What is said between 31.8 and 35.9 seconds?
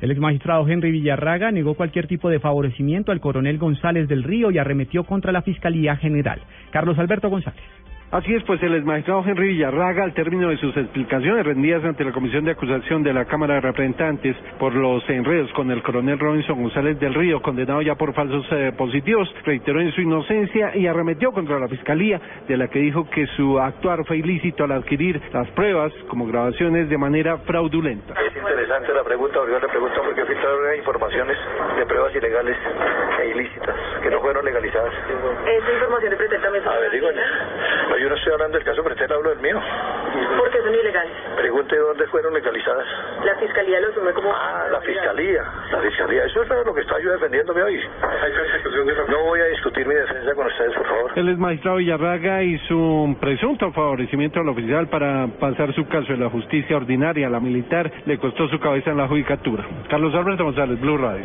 pruebas ilegales e ilícitas, que no fueron legalizadas. Esa